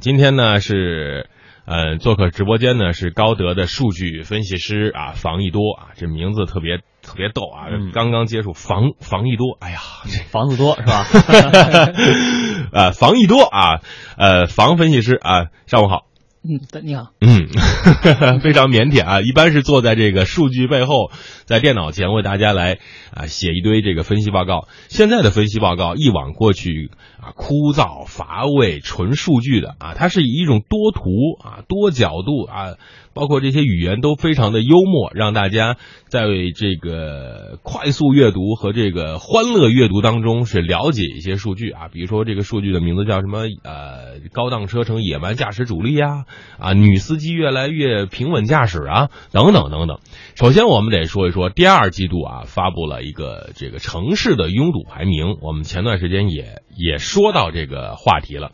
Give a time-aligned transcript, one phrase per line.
[0.00, 1.28] 今天呢是，
[1.64, 11.04] 呃，做客直播间呢是高德的数据分析师啊，房一多啊，这名字特别特别逗啊，嗯刚刚接触房房一多，哎呀，这房子多是吧？
[12.72, 13.80] 呃，房一多啊，
[14.16, 16.07] 呃，房分析师啊，上午好。
[16.44, 17.08] 嗯，你好。
[17.20, 17.48] 嗯，
[18.40, 21.10] 非常腼腆啊，一般是坐在这个数据背后，
[21.46, 22.78] 在电脑前为大家来
[23.12, 24.68] 啊写一堆这个分析报告。
[24.88, 31.02] 现在的分析报告一往过去啊枯燥乏味、纯数据的啊，它是以一种多图
[31.42, 32.76] 啊、多角度啊，
[33.18, 46.26] 包括这些语言都非常的幽默，让大家在这个快速阅读和这个欢乐阅读当中是了解一些数据啊，比如说这个数据的名字叫什么呃，高档车成野蛮驾驶主力呀、
[46.60, 49.98] 啊，女司机越来越平稳驾驶啊，等等等等。
[50.36, 55.38] 首先，我们得说一说第二季度啊，发布了一个这个城市的拥堵排名。
[55.42, 58.52] 我们前段时间也也说到这个话题了。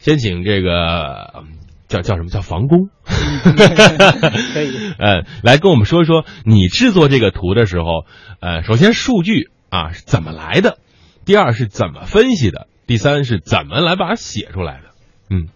[0.00, 1.44] 先请这个
[1.90, 2.30] 叫叫什么？
[2.30, 4.92] 叫房工， 可以。
[4.98, 8.06] 呃，来跟我们说一说你制作这个图的时候，
[8.40, 10.78] 呃，首先数据啊是怎么来的，
[11.24, 14.90] 第二是怎么分析的，第三是怎么来把它写出来的。
[15.28, 15.48] 嗯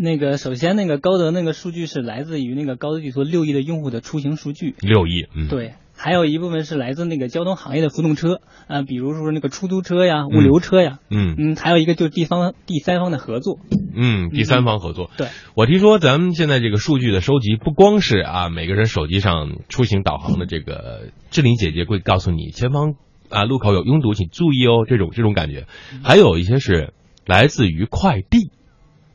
[0.00, 11.34] 那个，首先那个高德那个数据是来自于那个高德地图六亿的用户的出行数据，六亿，嗯，对，还有一部分是来自那个交通行业的浮动车，啊、比如说那个出租车呀、物流车呀，嗯。
[11.36, 13.58] 嗯，还有一个就是地方第三方的合作，
[13.96, 15.10] 嗯，第三方合作。
[15.16, 22.94] 对，我听说咱们现在这个数据的收集，不光是啊每个人手机上出行导航的这个志玲姐姐会告诉你前方
[23.28, 25.66] 啊路口有拥堵，请注意哦，这种这种感觉，
[26.04, 26.94] 还有一些是
[27.26, 28.52] 来自于快递，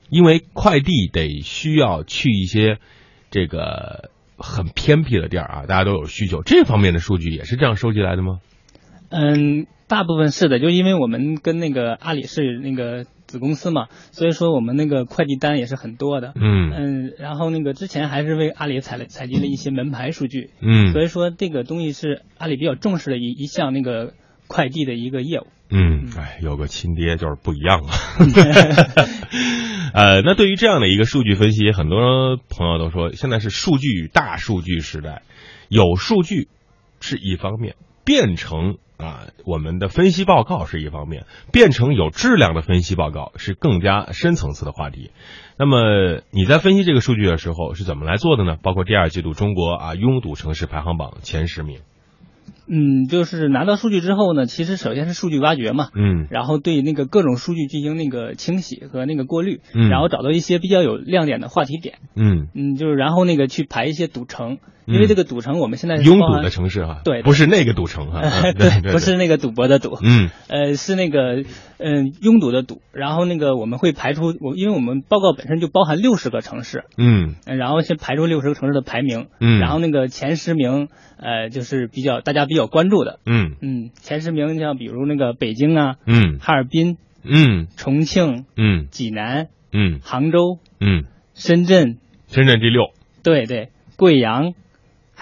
[0.10, 2.78] 因为快递得需要去一些
[3.32, 8.40] 这个很偏僻的地儿啊，大家都有需求，这方面的数据也是这样收集来的吗？
[9.10, 16.34] 嗯，大部分是的，就因为我们跟那个阿里是那个子公司嘛，所以说我们那个快递单也是很多的。
[16.36, 24.14] 嗯嗯，然后那个之前还是为阿里采了采集了一些门牌数据，嗯所以说这个东西是阿里比较重视的一一项那个
[24.48, 25.48] 快递的一个业务。
[25.76, 27.94] 嗯，哎，有个亲爹就是不一样啊。
[29.96, 35.24] 呃，那对于这样的一个数据分析，很多朋友都说，现在是数据大数据时代，
[35.70, 36.48] 有数据
[37.00, 37.76] 是一方面，
[38.06, 45.10] 变成啊我们的分析报告是一方面，变成有质量的分析报告是更加深层次的话题。
[45.58, 48.58] 那么你在分析这个数据的时候是怎么来做的呢？
[48.62, 51.80] 包括第二季度中国啊拥堵城市排行榜前十名。
[52.68, 56.28] 嗯，就是拿到数据之后呢，其实首先是数据挖掘嘛，嗯。
[56.30, 59.90] 然后对那个各种数据进行那个清洗和那个过滤，嗯。
[59.90, 70.30] 然后找到一些比较有亮点的话题点，嗯，嗯，就是然后那个去排一些赌城，因为这个赌城我们现在是拥堵的城市哈，对不是那个赌城哈， 啊 对对，不是那个赌博的赌，嗯。
[70.50, 71.44] 呃，是那个
[71.78, 77.36] 嗯、拥堵的堵，然后那个我们会排出我，因为我们报告本身就包含六十个城市，嗯。
[77.46, 79.60] 呃然后先排出六十个城市的排名，嗯。
[79.60, 83.56] 然后那个前十名，呃，就是比较大家比较关注的，嗯。
[83.62, 86.40] 嗯，前十名像比如那个北京啊、嗯。
[86.40, 87.68] 哈尔滨、嗯。
[87.76, 88.88] 重庆、嗯。
[88.92, 90.00] 济南、嗯。
[90.02, 92.92] 杭州、嗯，深圳，深圳第六，
[93.24, 94.54] 对对，贵阳，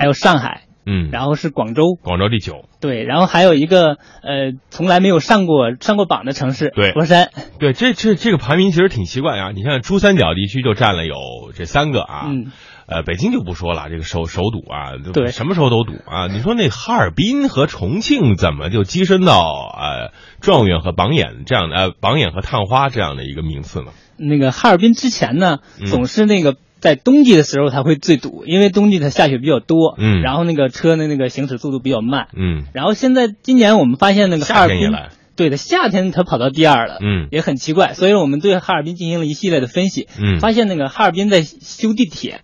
[0.02, 6.92] 还有上海，嗯，然后是广州，广州第九，对，然后还有一个呃从来没有上过上过榜的城市，对。
[6.94, 7.30] 佛山，
[7.60, 9.52] 对，这这这个排名其实挺奇怪啊。
[9.52, 11.16] 你看珠三角地区就占了有
[11.54, 12.52] 这三个啊，嗯，
[12.92, 15.32] 呃，北京就不说了，这个首首堵啊，对。
[15.32, 16.28] 什么时候都堵啊。
[16.28, 23.92] 你说那哈尔滨和重庆怎么就跻身到呃状元和榜眼这样的呃榜眼和探花这样的一个名次呢？
[24.18, 30.22] 那个哈尔滨之前呢嗯，总是那个在冬季的时候它会最堵，因为冬季它下雪比较多，嗯。
[30.22, 34.92] 然后那个车的那个行驶速度比较慢，嗯，然后现在今年我们发现那个哈尔滨，
[35.36, 37.30] 对的，夏天它跑到第二了，嗯。
[37.32, 40.40] 也很奇怪，所以我们对哈尔滨进行了一系列的分析，嗯。
[40.40, 42.42] 发现那个哈尔滨在修地铁，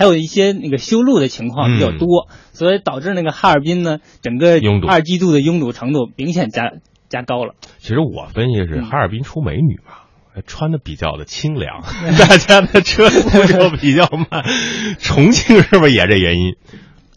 [0.00, 6.72] 还有一些那个修路的情况比较多，所以导致那个哈尔滨呢整个嗯拥堵二季度的拥堵程度明显加
[7.10, 7.52] 加高了。
[7.80, 9.98] 其实我分析是嗯哈尔滨出美女嘛。
[10.46, 11.82] 穿的比较的清凉，
[12.18, 14.42] 大家的车速就比较慢。
[14.98, 16.54] 重庆是不是也这原因？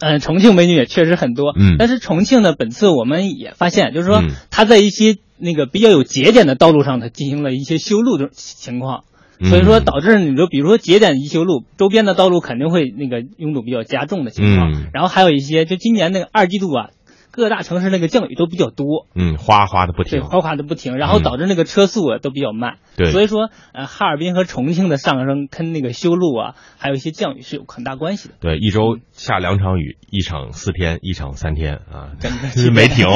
[0.00, 9.04] 嗯，重庆美女也确实很多，嗯但是重庆呢，本次我们也发现，就是说嗯它在一些那个比较有节点的道路上，它进行了一些修路的情况，
[9.40, 14.90] 所以说嗯导致你就，比如说节点一修路，周边的道路肯定会那个拥堵比较加重的情况，嗯。
[14.92, 16.90] 然后还有一些，就今年那个二季度啊，
[17.32, 20.20] 各大城市那个降雨都比较多，嗯，哗哗的不停。
[20.20, 21.22] 对，哗哗的不停，然后嗯。
[21.22, 23.10] 导致那个车速啊都比较慢，对。
[23.10, 28.34] 所以说呃，哈尔滨和重庆的上升跟那个修路啊，还有一些降雨是有很大关系的。
[28.40, 33.08] 对，一周下两场雨，一场四天，一场三天啊，真的是 没停。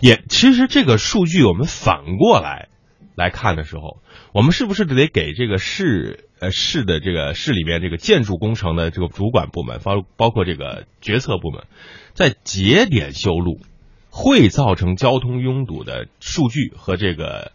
[0.00, 2.68] 也其实这个数据我们反过来
[3.16, 4.02] 来看的时候，
[4.32, 11.64] 我们是不是得给这个市呃市的这个市里面这个建筑工程的这个主管部门，包包括这个决策部门，
[12.12, 13.58] 在节点修路
[14.10, 17.52] 会造成交通拥堵的数据和这个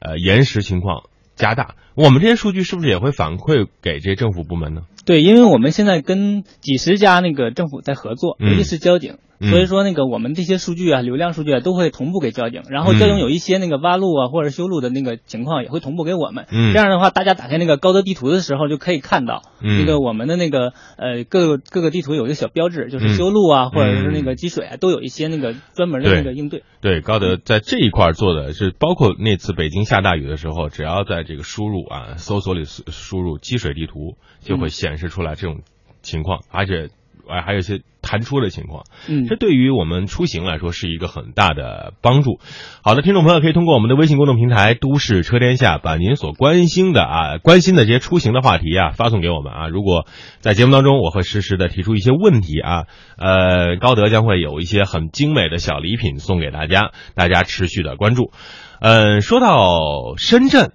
[0.00, 1.04] 呃延时情况
[1.36, 4.86] 加大，我们这些数据是不是也会反馈给这政府部门呢？
[5.04, 9.18] 对，因为我们现在跟几十家那个政府在合作，尤其是交警。
[9.40, 16.46] 所以说，那个我们这些数据啊，流量数据啊，都会同步给交警，然后交警有一些那个挖路啊或者修路的那个情况，也会同步给我们。
[16.50, 24.34] 嗯，这样的话，大家打开那个高德地图的时候，就可以看到那个我们的那个呃各个各个地图有一个小标志，就是修路啊或者是那个。
[24.34, 26.64] 积水啊，都有一些那个专门的那个应对。
[26.80, 35.60] 对，高德在这一块做的是，包括那次北京下大雨的时候，只要在这个输入啊搜索里输入积水地图，就会显示出来这种
[36.02, 36.88] 情况，而且。
[37.26, 42.38] 哎，还有一些弹出的情况，嗯，这对于我们出行来说是一个很大的帮助。
[42.82, 49.68] 好的，听众朋友可以通过我们的微信公众平台“都市车天下”，把您所关心的啊、关心的这些出行的话题啊发送给我们啊。
[49.68, 50.06] 如果
[50.40, 52.84] 在节目当中，我会实时的提出一些问题啊，
[53.16, 58.32] 呃，高德将会有一些很精美的小礼品送给大家，大家持续的关注。
[58.80, 60.72] 嗯，说到深圳，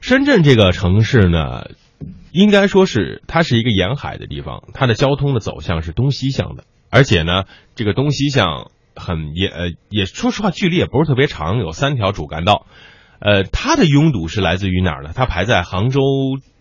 [0.00, 1.66] 深圳这个城市呢。
[2.32, 7.44] 应该说是它是一个沿海的地方，它的交通的走向是东西向的，而且呢，
[7.74, 12.66] 这个东西向很也呃也说实话距离也不是特别长，有三条主干道，
[13.20, 15.10] 呃，它的拥堵是来自于哪儿呢？
[15.14, 16.00] 它排在杭州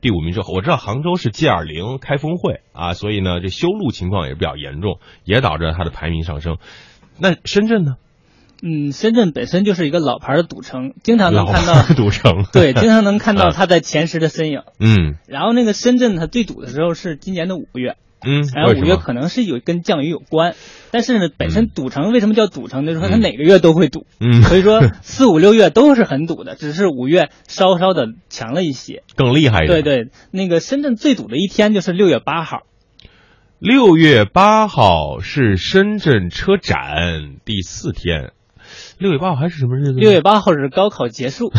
[0.02, 0.54] 第五名之后。
[0.54, 6.58] 我知道杭州是 G 二零开峰会啊，所以呢，这修路情况也比较严重，也导致它的排名上升。
[7.18, 7.96] 那深圳呢？
[8.62, 14.62] 嗯，深圳本身就是一个老牌的赌城，经常能看到赌城，对， 经常能看到它在前十的身影。
[14.80, 20.54] 嗯，然后那个深圳它最堵的时候是今年的五月，嗯，然后五月可能是有跟降雨有关，
[20.92, 22.86] 但是呢，本身赌城为什么叫赌城？
[22.86, 29.82] 就是说它哪个月都会堵，嗯，所以说 四五六月都是很堵的，只是五月稍稍的强了一些，更厉害一点。
[29.82, 32.60] 对对，那个深圳最堵的一天就是六月八号，
[33.58, 38.34] 六月八号是深圳车展第四天。
[38.98, 39.94] 六月八号还是什么日子？
[39.94, 41.52] 六月八号是高考结束，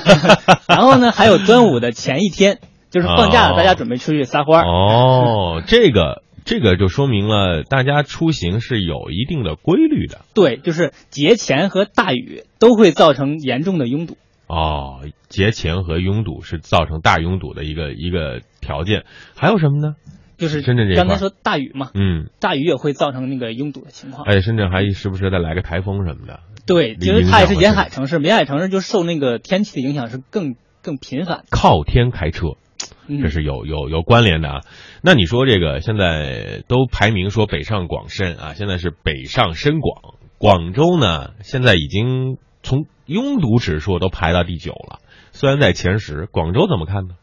[0.68, 2.60] 然后呢，还有端午的前一天，
[2.90, 10.20] 就是放假了，大家准备出去撒欢哦，这个这个就说明了大家出行是有一定的规律的。
[10.34, 14.16] 对，就是节前和大雨都会造成严重的拥堵。
[14.46, 19.04] 哦，节前和拥堵是造成大拥堵的一个一个条件。
[19.34, 19.96] 还有什么呢？
[20.36, 24.26] 就是深圳这刚才说大雨嘛，嗯，大雨也会造成那个拥堵的情况。
[24.26, 26.40] 哎，深圳还时不时再来个台风什么的。
[26.66, 31.44] 对，其实它也是沿海城市，沿海城市就受那个天气的影响是更更频繁。
[31.50, 32.48] 靠天开车，
[33.08, 34.60] 这是有有有关联的啊。
[35.00, 44.98] 那你说这个现在都排名说北上广深啊，现在是北上深广，广州呢现在已经从拥堵指数都排到第九了，
[45.30, 47.14] 虽然在前十，广州怎么看呢？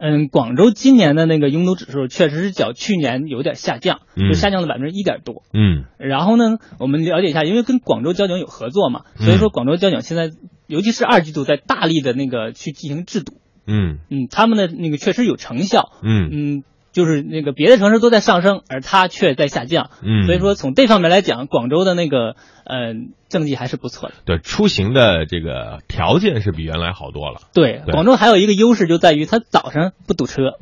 [0.00, 5.42] 嗯，广州今年的那个拥堵指数确实是较去年有点下降，就下降了百分之一点多。
[5.52, 10.30] 嗯，然后呢，我们了解一下，因为跟广州交警有合作嘛，所以说广州交警现在，
[10.66, 13.34] 尤其是二季度，在大力的那个去进行制堵。
[13.66, 15.90] 嗯嗯，他们的那个确实有成效。
[16.02, 16.64] 嗯嗯。
[16.98, 19.90] 就是那个别的城市都在上升，而它却在下降。
[20.02, 22.34] 嗯，所以说从这方面来讲，广州的那个
[22.64, 22.92] 呃
[23.28, 24.16] 政绩还是不错的。
[24.24, 27.42] 对，出行的这个条件是比原来好多了。
[27.54, 30.54] 对，广州还有一个优势就在于它早上不堵车。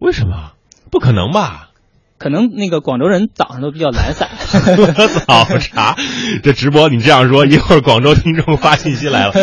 [0.00, 0.50] 为什么？
[0.90, 1.70] 不可能吧？
[2.18, 4.30] 可能那个广州人早上都比较懒散。
[5.26, 5.96] 早茶，
[6.42, 9.34] 这直播你这样说，一会儿广州听众发信息来了。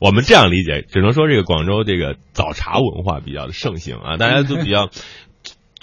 [0.00, 4.88] 我们这样理解，只能说这个广州这个早茶文化比较的盛行啊，大家都比较。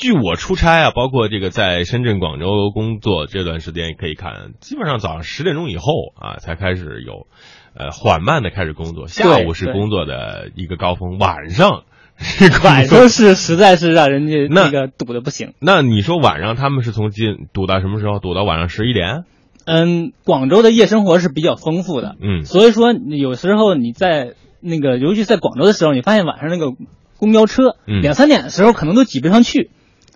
[0.02, 7.28] 据我出差啊，包括这个在深圳、广州工作这段时间，可以看，基本上早上十点钟以后啊，才开始有，
[7.76, 9.08] 呃，缓慢的开始工作。
[9.08, 11.84] 下午是工作的一个高峰，晚上
[12.18, 15.54] 是 晚上是实在是让人家那个堵的不行。
[15.60, 18.18] 那你说晚上他们是从进堵到什么时候？
[18.18, 19.26] 堵到晚上十一点？
[19.66, 26.74] 嗯，广州的夜生活是比较丰富的，嗯，所以说有时候你在那个，尤其在广州的时候，你发现晚上那个
[27.20, 29.70] 公交车，两三点的时候可能都挤不上去。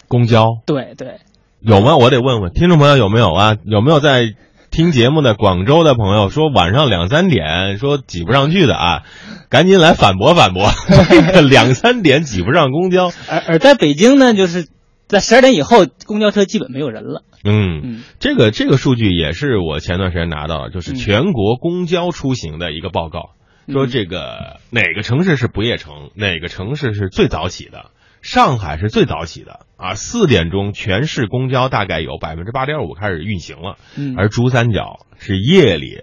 [0.08, 1.20] 公交对对，
[1.60, 1.96] 有吗？
[1.98, 3.56] 我得问问听众朋友有没有啊？
[3.66, 4.34] 有没有在
[4.72, 9.04] 听节目的广州的朋友说晚上两三点说挤不上去的啊？
[9.50, 10.70] 赶紧来反驳反驳，
[11.50, 13.12] 两三点挤不上公交。
[13.30, 14.68] 而而在北京呢，就是
[15.08, 17.24] 在十二点以后，公交车基本没有人了。
[17.46, 23.30] 嗯，这个这个数据也是我前段时间拿到的，就是全国公交出行的一个报告，
[23.72, 27.92] 说这个哪个城市是不夜城，哪个城市是最早起的。
[28.26, 36.02] 上海是最早起的啊，四点钟全市公交大概有百分之八点五开始运行了，嗯，而珠三角是夜里，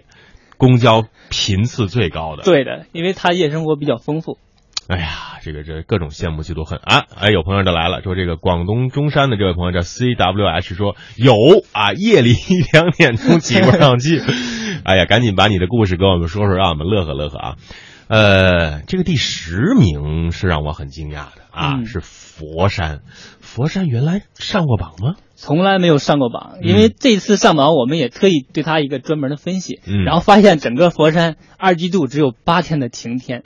[0.55, 2.43] 公交频次最高的。
[2.43, 4.37] 对的，因为它夜生活比较丰富。
[4.87, 7.03] 哎呀，这个这各种羡慕嫉妒恨啊！
[7.13, 11.33] 哎，有朋友就来了，说这个广东中山的这位朋友叫 C W H 说有
[11.73, 14.21] 啊，夜里一两点钟挤不上去。
[14.85, 17.55] 哎呀，赶紧把你的故事跟我们说说，让我们乐呵乐呵啊！
[18.13, 22.99] 呃，这个第十名是让我很惊讶的啊，是佛山。
[23.39, 25.15] 佛山原来上过榜吗？
[25.35, 33.41] 从来没有上过榜，因为这次上榜，我们也特意对它一个专门的分析，嗯然后发现整个佛山二季度只有八天的晴天，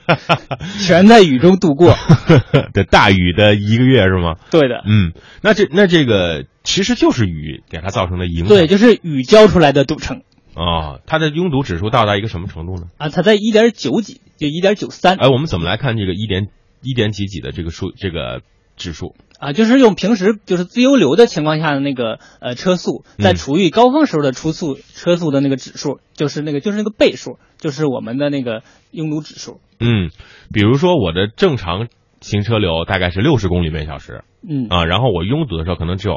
[0.86, 1.96] 全在雨中度过。
[2.74, 4.36] 的大雨的一个月是吗？
[4.50, 8.48] 对的，嗯，那这那这个其实就是雨给它造成的影响。
[8.48, 10.20] 对，就是雨浇出来的堵城
[10.58, 12.88] 哦，它的拥堵指数到达一个什么程度呢？
[12.98, 16.48] 啊，它在一点九几，就一点九三哎，我们怎么来看这个一点
[16.82, 18.42] 一点几几的这个数这个
[18.76, 19.14] 指数？
[19.38, 29.60] 啊，就是用平时就是自由流的情况下的那个呃车速，在嗯处于高峰时候的初速车速的那个指数，就是那个就是那个倍数，就是我们的那个拥堵指数。
[29.78, 30.10] 嗯，
[30.52, 31.86] 比如说我的正常
[32.20, 36.16] 行车流大概是六十公里每小时嗯，啊，然后我拥堵的时候可能只有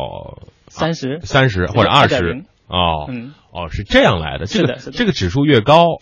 [0.68, 1.20] 三十。
[1.22, 4.46] 三十或者二十2.0哦嗯，哦是这样来的。
[4.46, 6.00] 这个这个指数越高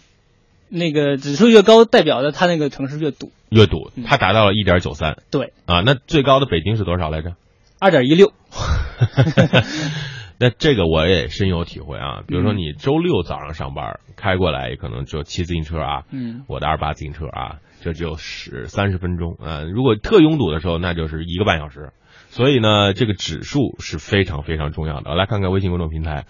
[0.69, 3.31] 那个指数越高，代表的它那个城市越堵。
[3.49, 5.81] 越堵，嗯它达到了一点九三对，啊。
[5.83, 7.33] 那最高的北京是多少来着？
[7.79, 8.31] 二点一六。
[10.41, 12.21] 那这个我也深有体会啊。
[12.27, 21.91] 比如说嗯你周六早上上班开过来，可能就骑自行车啊，嗯，我的二八自行车啊，这只有十三十分钟啊、如果特拥堵的时候，那就是一个半小时。
[22.29, 25.15] 所以呢，这个指数是非常非常重要的。
[25.15, 26.25] 来看看微信公众平台，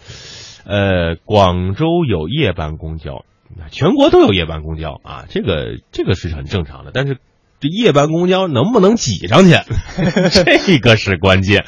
[0.66, 3.26] 呃，广州有夜班公交，
[3.70, 6.92] 全国都有夜班公交啊，这个这个是很正常的。
[6.94, 7.18] 但是
[7.60, 9.52] 这夜班公交能不能挤上去，
[10.32, 11.66] 这个是关键。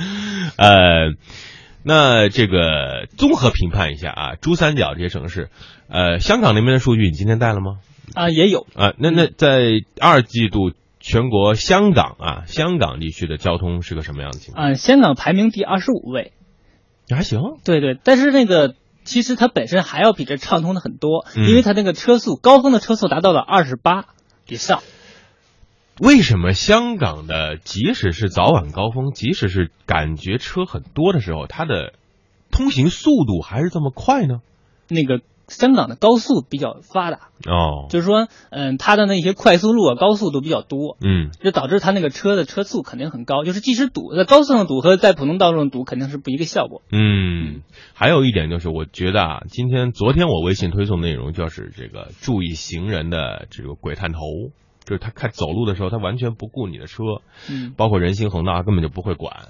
[0.56, 1.14] 呃，
[1.84, 5.50] 那这个综合评判一下啊，珠三角这些城市，
[5.90, 7.80] 呃，香港那边的数据你今天带了吗？
[8.14, 8.68] 啊，也有。
[8.76, 14.72] 啊，那那在二季度全国香港啊，香港地区的交通是个什么样的情况？
[14.72, 16.32] 啊，香港排名第二十五位。
[17.10, 24.06] 还行，对对，但是那个其实它本身还要比这畅通的很多，嗯因为它那个车速高峰的车速达到了二十八
[24.48, 24.82] 以上。
[26.00, 31.94] 为什么香港的即使是早晚高峰，即使是感觉车很多的时候，它的
[32.50, 34.40] 通行速度还是这么快呢？
[34.88, 41.30] 那个香港的高速比较发达，哦，就是说，嗯，它的那些快速路啊、高速都比较多，嗯。
[41.42, 43.44] 就导致它那个车的车速肯定很高。
[43.44, 46.82] 就是即使堵在高速上堵和在普通道路上堵肯定是不一个效果。
[46.92, 47.62] 嗯，
[47.94, 54.20] 还有一点就是，我觉得啊，今天昨天我微信推送内容就是这个注意行人的这个鬼探头，
[54.86, 57.04] 就是他开走路的时候，他完全不顾你的车，
[57.50, 59.50] 嗯，包括人行横道，他根本就不会管，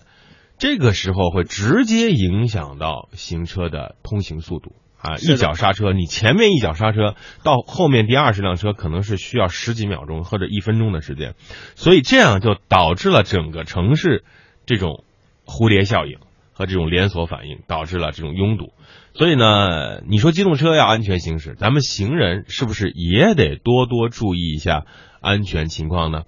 [0.57, 5.17] 这个时候会直接影响到行车的通行速度啊！
[5.17, 11.33] 一脚刹车，你前面一脚刹车，到后面第二十辆车可能是需要十几秒钟或者一分钟的时间，
[11.75, 14.23] 所以这样就导致了整个城市
[14.67, 15.03] 这种
[15.45, 16.19] 蝴蝶效应
[16.53, 18.73] 和这种连锁反应，导致了这种拥堵。
[19.13, 24.85] 所以呢，你说机动车要安全行驶，咱们行人是不是也得多多注意一下
[25.19, 26.23] 安全情况呢？